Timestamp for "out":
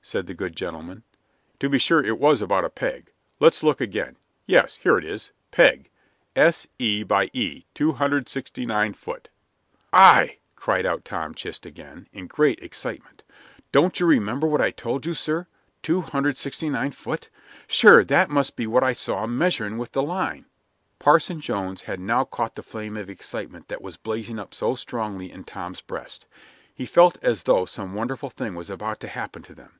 10.86-11.04